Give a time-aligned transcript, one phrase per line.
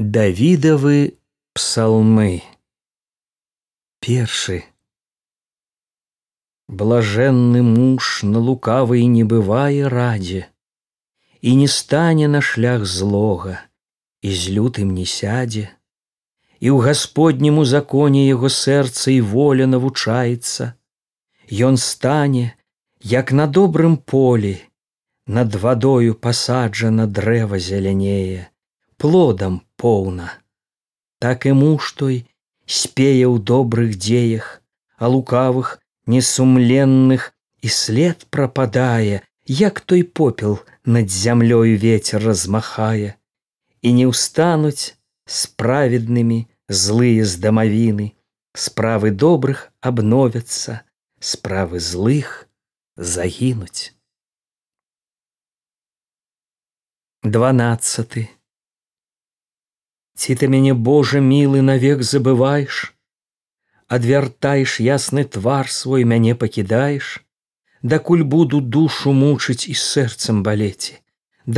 [0.00, 1.18] Давідавы
[1.52, 2.40] псалмы.
[4.00, 4.64] Першы.
[6.68, 10.48] Блажэнны муж на лукавы не бывае радзе
[11.42, 13.60] і не стане на шлях злога
[14.24, 20.72] і з лютым не сядзе і ў гасподняму законе яго сэрца і воля навучаецца.
[21.52, 22.56] Ён стане
[23.04, 24.56] як на добрым полі
[25.26, 28.48] над вадою пасаджана дрэва зелянее
[28.96, 30.30] плодам поўна.
[31.18, 32.24] Так і муж той
[32.64, 34.60] спее ў добрых дзеях
[35.00, 37.32] а лукавых несумленных
[37.64, 43.16] і след прападае як той попел над зямлёю ветер размахае.
[43.80, 48.12] І не ўстануць справеднымі злыя з дамавіны.
[48.52, 50.84] Справы добрых абновяцца
[51.20, 52.50] справы злых
[52.96, 53.96] загінуць.
[57.22, 58.28] Дванаццаты
[60.20, 62.80] ці ты мяне Божа мілы навек забываеш
[63.96, 67.12] адвяртаеш ясны твар свой мяне пакідаеш
[67.92, 70.98] дакуль буду душу мучыць і сэрцам балеці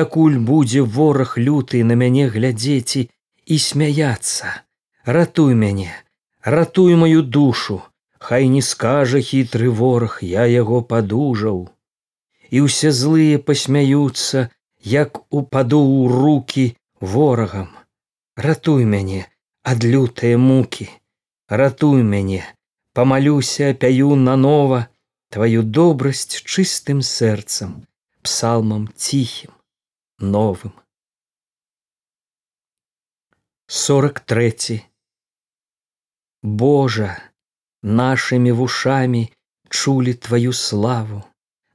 [0.00, 3.08] дакуль будзе вораг люты на мяне глядзеці
[3.46, 4.52] і смяяцца
[5.18, 5.90] ратуй мяне
[6.56, 7.82] ратуй маю душу.
[8.18, 11.60] Хай не скажа хітры вораг я яго падужаў
[12.50, 14.42] і ўсе злыя пасмяюцца
[14.94, 16.66] як упаду ў руки
[17.00, 17.70] ворагам
[18.46, 19.28] ратуй мяне
[19.62, 20.88] ад лютыя мукі.
[21.48, 22.42] Ратуй мяне
[22.96, 24.88] памалюся пяю нанова
[25.28, 27.86] твою добрасць чыстым сэрцам
[28.24, 29.52] псалмам ціхім
[30.36, 30.72] новым.
[33.66, 34.82] Сорок третий
[36.42, 37.16] Божа
[37.82, 39.28] нашими вушамі
[39.68, 41.22] чулі твою славу.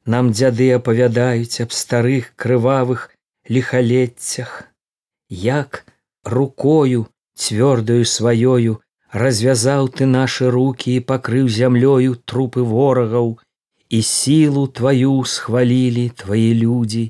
[0.05, 3.09] Нам дзяды апавядаюць аб старых крывавых
[3.49, 4.69] лихалетцях
[5.29, 5.85] як
[6.25, 8.81] рукою цвёрдаю сваёю
[9.23, 13.37] развязаў ты наши руки і пакрыў зямлёю трупы ворагаў
[13.89, 17.05] і сілу твою схвалілі твои людзі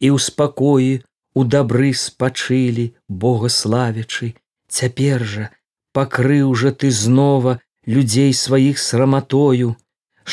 [0.00, 0.92] і ў спакоі
[1.36, 4.34] у дабры спачылі богославячы.
[4.68, 5.48] Цяпер жа
[5.96, 7.56] пакрыў жа ты знова
[7.86, 9.76] людзей сваіх сраматою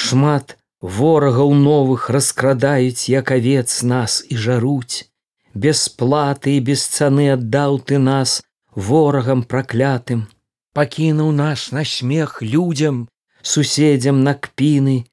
[0.04, 0.58] шмат
[0.98, 5.08] ворагаў новых раскрадаюць як авец нас і жаруць
[5.54, 8.42] без платы і без цаны аддаў ты нас
[8.76, 10.28] ворагам праклятым
[10.74, 13.08] пакінуў нас на смех людзям
[13.42, 15.06] суседзям на кпіны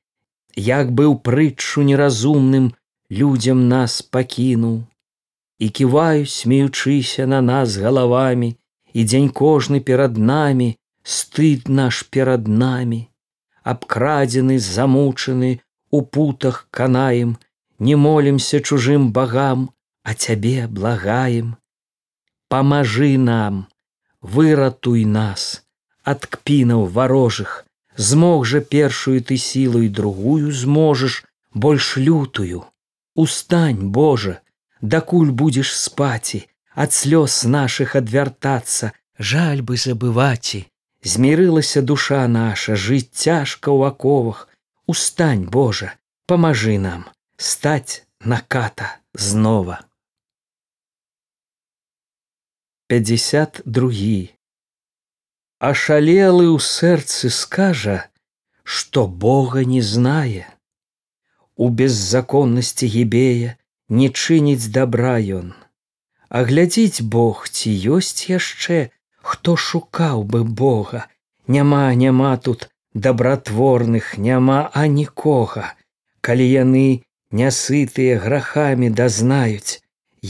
[0.57, 2.73] як быў прытчу неразумным
[3.11, 4.83] людзям нас пакінуў.
[5.59, 8.57] І ківаю смеючыся на нас галавамі
[8.93, 13.01] і дзень кожны перад намі стыд наш перад намі
[13.63, 17.37] абкрадзены замучаны у путах канаем
[17.79, 19.69] не молімся чужым багам
[20.03, 21.57] а цябе благаем.
[22.49, 23.69] Памажы нам
[24.21, 25.63] выратуй нас
[26.05, 27.65] ад кпінаў варожых
[27.97, 32.65] змог жа першую ты сілу і другую зможаш больш лютую.
[33.15, 34.41] Устань божа
[34.81, 40.65] дакуль будзеш спаці ад слёз наших адвяртацца жаль бы забываці
[41.03, 44.49] змірылася душа наша жыць цяжка ў аковах
[44.87, 45.93] устань божа
[46.27, 47.05] памажы нам
[47.37, 48.03] стаць
[48.33, 49.81] наката знова
[52.91, 54.35] пятьдесят другі
[55.63, 57.99] ашалелы ў сэрцы скажа
[58.77, 60.43] што бога не знае
[61.55, 63.53] у беззаконнасці гібея
[64.01, 65.55] не чыніць добра ён.
[66.35, 68.81] А глядзіць бог ці ёсць яшчэ
[69.31, 71.07] хто шукаў бы бога.
[71.47, 72.67] Няма няма тут
[73.07, 75.71] дабратворных няма а нікога
[76.27, 76.85] калі яны
[77.31, 79.79] нясытыя грахамі дазнаюць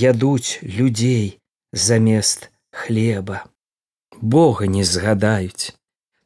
[0.05, 1.41] ядуць людзей
[1.73, 3.45] замест хлеба.
[4.21, 5.73] Бога не згадаюць,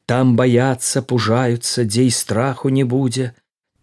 [0.06, 3.32] там баяцца пужаюцца, дзе і страху не будзе,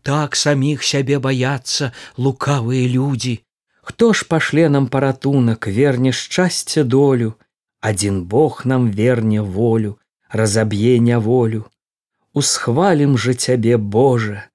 [0.02, 3.40] так саміх сябе баяцца лукавыя людзі.
[3.82, 7.34] Хто ж пашле нам паратунак, верне шчасце долю,
[7.82, 9.97] адзін Бог нам верне волю,
[10.30, 11.66] разаб'е няволю.
[12.34, 14.46] Усхвалім жа цябе Божа,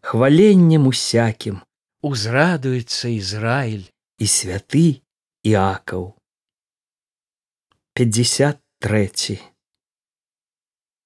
[0.00, 1.60] хваленнем усякім,
[2.00, 5.02] узрадуецца Ізраіль і святы
[5.42, 6.15] Іакаў
[7.96, 9.40] пятьдесят третий.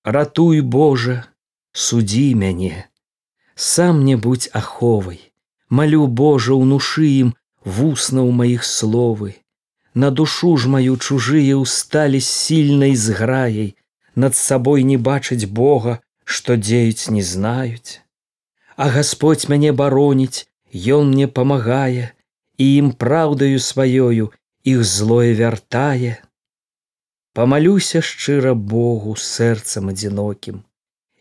[0.02, 1.26] Ратуй божа
[1.72, 2.90] судзі мяне
[3.54, 5.20] сам не будь аховай
[5.80, 7.28] малю божа унушы ім
[7.62, 9.36] вуснаў маіх словы.
[9.94, 13.76] На душу ж маю чужыя усталі сильнай зграяй
[14.16, 15.94] над сабой не бачыць бога
[16.24, 18.02] што дзеюць не знаюць
[18.74, 20.50] а господь мяне бароніць
[20.96, 22.10] ён мне памагае
[22.58, 24.28] і ім праўдаю сваёю
[24.74, 26.18] іх злое вяртае
[27.32, 30.62] памалюся шчыра Богу сэрцам адзінокім,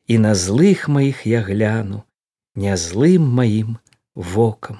[0.07, 2.03] і на злых маіх я гляну,
[2.55, 3.77] не злым маім
[4.15, 4.79] вокам.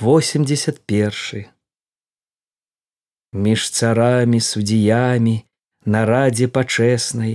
[0.00, 1.46] 81
[3.32, 5.34] між царамі суддзіямі
[5.84, 7.34] на радзе пачэснай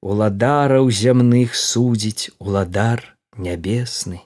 [0.00, 3.04] уладараў зямных судзіць уладар
[3.36, 4.22] нябесны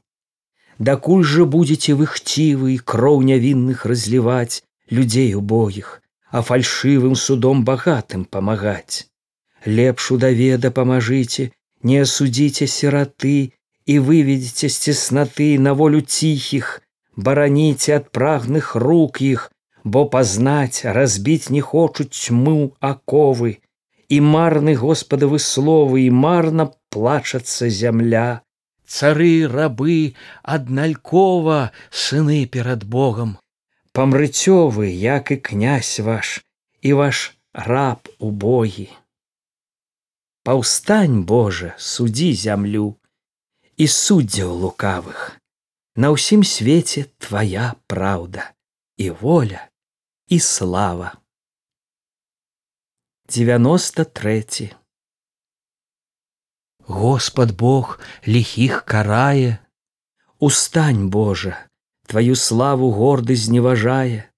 [0.79, 5.90] дакуль жа будзеце вы хцівы кроў нявінных разліваць людзей убогіх
[6.32, 9.06] а фальшывым судом багатым памагаць
[9.79, 11.50] лепш у даве дапамажыце
[11.90, 13.37] не асудзіце сіраты
[13.94, 16.70] і выведзеце з цеснаты на волю ціхіх
[17.17, 19.50] бараніце ад прагных рук іх
[19.84, 22.56] бо пазнаць разбіць не хочуць тьму
[22.93, 23.58] аковы
[24.17, 28.26] і марны господавы словы і марна плачацца зямля
[28.87, 29.99] цары рабы
[30.56, 31.61] адналькова
[32.05, 32.84] сыны перад
[33.94, 36.44] богам памрыцёвы як і князь ваш
[36.80, 38.88] і ваш раб у богі.
[40.44, 42.96] Паўстань божа судзі зямлю
[43.76, 45.38] і суддзяў лукавых.
[45.94, 48.56] На ўсім свеце твоя праўда
[48.96, 49.68] і воля
[50.28, 51.20] і слава.
[53.28, 54.72] 93
[56.88, 59.58] Господ Бог лихих карае,
[60.38, 61.68] Устань, Божа,
[62.12, 64.28] Твою славу горды зневажае,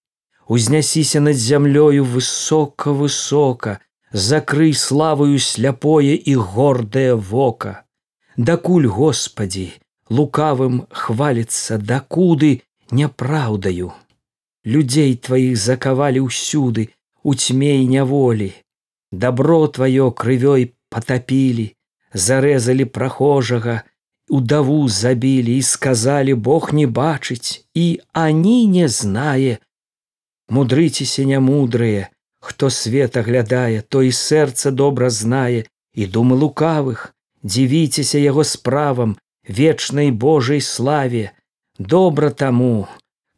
[0.47, 3.81] Узнясіся над зямлёю высока высока,
[4.13, 7.83] Закрый славою сляпое і гордае вока.
[8.37, 9.73] Дакуль Господі,
[10.11, 12.63] лукавым хваліцца дакуды
[12.93, 13.91] няпраўдаю
[14.65, 16.89] людзей тваіх закавалі ўсюды
[17.23, 18.51] у цьме і няволі
[19.25, 21.67] добро тваё крывёй потапілі
[22.27, 23.83] зарэзалі прахожага
[24.37, 29.59] удаву забілі і сказалі бог не бачыць і ані не знае.
[30.49, 32.11] Мудрыцеся нямудрыя
[32.45, 35.65] хто свет аглядае то і сэрца добра знае
[35.95, 37.15] і думы лукавых.
[37.45, 39.17] Дзівіцеся яго справам
[39.49, 41.33] вечнай божай славе.
[41.79, 42.87] Добра таму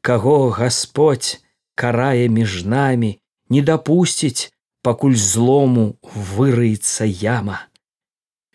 [0.01, 1.39] каго Господь
[1.75, 4.51] карае між намі, не дапусціць,
[4.83, 5.87] пакуль злому
[6.35, 7.59] вырыецца яма.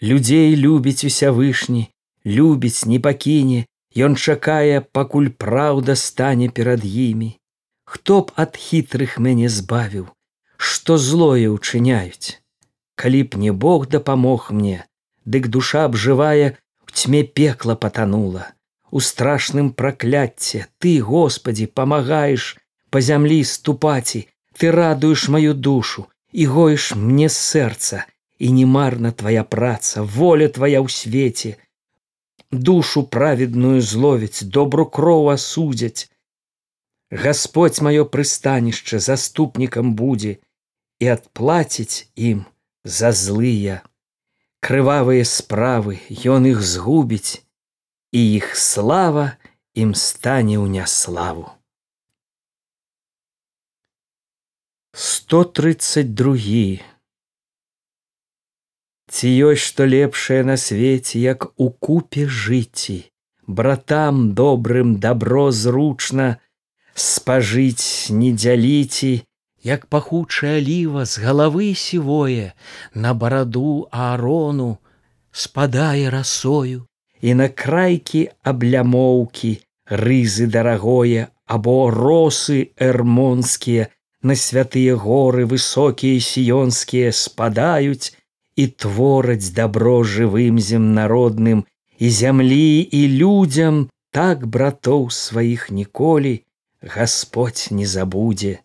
[0.03, 1.87] Людзей любіць уся вышні,
[2.25, 7.35] любіць не пакіне, Ён чакае, пакуль праўда стане перад імі.
[7.83, 10.05] Хто б ад хітрых мяне збавіў,
[10.55, 12.39] што злое ўчыняюць.
[12.95, 14.87] Калі б не Бог дапамог мне,
[15.25, 16.55] дык душа абжывае,
[16.87, 18.47] у цьме пекла патанула
[18.91, 22.57] у страшным пракляцце ты господі памагаеш
[22.91, 24.27] по зямлі ступаці
[24.59, 28.03] ты радуеш маю душу і гоеш мне сэрца
[28.37, 31.55] і не марна твоя праца воля твоя ў свеце
[32.51, 36.07] душу праведную зловіць добру кроў асудзяць
[37.11, 40.37] Господь маё прыстанішча заступнікам будзе
[40.99, 42.43] і адплаціць ім
[42.83, 43.81] за злыя
[44.61, 45.97] крывавыя справы
[46.35, 47.41] ён іх згубіць
[48.11, 49.25] і іх слава
[49.73, 51.49] ім стане ў няславу.
[54.93, 56.90] 132
[59.11, 62.99] Ці ёсць што лепшае на свеце, як у купе жыцці,
[63.47, 66.27] братам добрым добро зручна
[66.95, 69.11] спажыць не дзяліці,
[69.63, 72.53] як пахучая ліва з галавы сівое
[72.93, 74.77] на бараду арону
[75.31, 76.87] спадае расою
[77.21, 79.51] і на крайкі аблямоўкі
[80.03, 83.91] рызы дарагое або росы эрмонскія
[84.23, 88.15] на святыя горы высокія сіёнскія спадаюць
[88.55, 91.63] і твораць добро жывым земнародным
[91.97, 96.33] і зямлі і людзям так братоў сваіх ніколі
[96.81, 98.59] Господь не забудзе.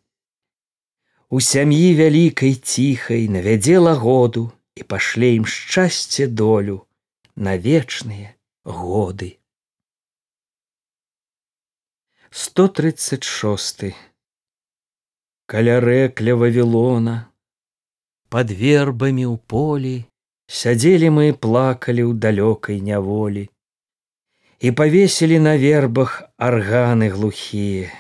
[1.28, 6.86] У сям'і вялікай ціхай навядзе лагоду і пашле ім шчасце долю
[7.36, 9.36] на вечныя годы.
[12.30, 13.94] 136
[15.46, 17.16] каля рэкля вавілона
[18.28, 19.96] под вербамі ў полі
[20.60, 23.44] сядзелі мы плакалі ў далёкай няволі
[24.60, 26.18] і павесілі на вербах
[26.48, 27.92] арганы глухія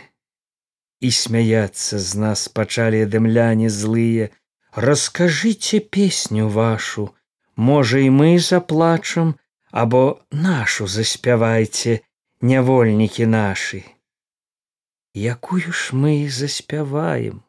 [1.00, 4.28] і смяяцца з нас пачалі дымляне злыя
[4.88, 7.08] раскажыце песню вашу
[7.56, 9.34] можа і мы заплачам
[9.70, 12.00] або нашу заспявайце
[12.52, 13.82] нявольнікі нашы
[15.14, 17.45] якую ж мы заспяваем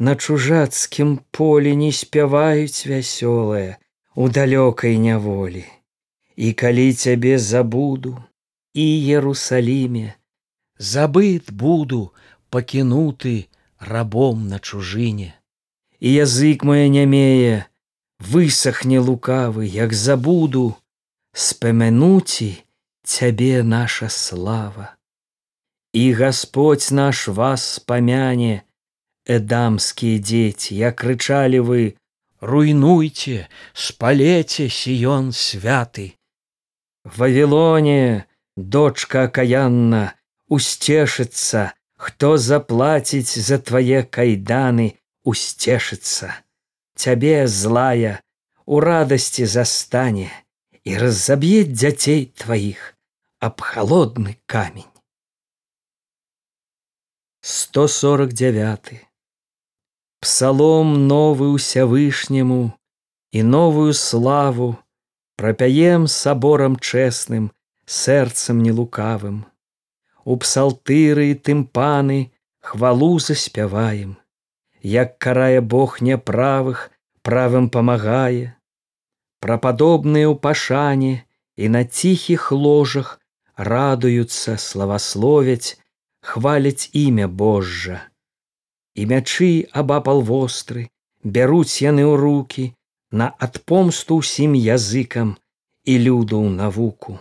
[0.00, 3.76] на чужацкім полі не спяваюць вясёлае
[4.16, 5.64] у далёкай няволі
[6.36, 8.16] і калі цябе забуду
[8.74, 8.86] і
[9.20, 10.08] ерусаліме
[10.80, 12.12] забыт буду
[12.50, 15.34] пакінуты рабом на чужыне,
[16.00, 17.66] і язык мой нямее,
[18.18, 20.76] высохне лукавы, як забуду,
[21.32, 22.64] спамянуці
[23.04, 24.96] цябе наша слава.
[25.92, 28.62] І Господь наш вас памяне,
[29.36, 31.82] эдамскія дзеці, як крычалі вы,
[32.40, 36.06] руйнуйце, спалеце сіён святы.
[37.04, 40.14] Вавілоне, дочка акаянна,
[40.48, 46.32] усцешыцца, хто заплаціць за твае кайданы, усцешыцца.
[46.96, 48.20] Цябе злая
[48.66, 50.30] у радасці застане
[50.84, 52.96] і разаб'е дзяцей тваіх
[53.40, 54.88] аб халодны камень.
[57.40, 59.09] 149
[60.20, 62.76] Псалом новы ўсявышняму
[63.32, 64.66] і новую славу
[65.40, 67.46] прапяем саборам чэсным
[67.88, 69.38] сэрцам нелукавым.
[70.28, 72.18] У псалтыры і тымпаны
[72.60, 74.18] хвалу заспяваем,
[74.84, 76.84] як карае Бог няправых
[77.24, 78.52] правым памагае,
[79.40, 81.14] прападобныя ў пашане
[81.56, 83.16] і на ціхіх ложах
[83.56, 85.80] радуюцца славасловяць,
[86.20, 88.09] хваляць імя Божжа
[88.94, 90.88] і мячы абапал востры
[91.22, 92.64] бяруць яны ў руки
[93.10, 95.36] на адпомсту ўсім языкам
[95.84, 97.18] і люду ў навуку.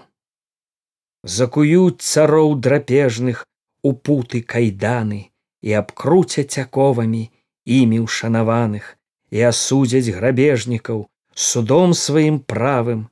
[1.23, 3.45] Закуюць цароў драпежных
[3.83, 5.21] у путы кайданы
[5.61, 7.23] і абкруцяць аковамі
[7.65, 8.95] імі ушанаваных
[9.31, 13.07] і асудзяць грабежнікаў судом сваім правым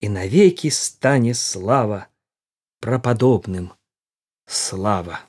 [0.00, 2.06] і навекі стане слава
[2.80, 3.70] прападобным.
[4.46, 5.20] Слава